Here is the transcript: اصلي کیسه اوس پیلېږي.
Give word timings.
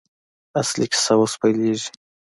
اصلي 0.61 0.85
کیسه 0.91 1.13
اوس 1.19 1.33
پیلېږي. 1.41 1.89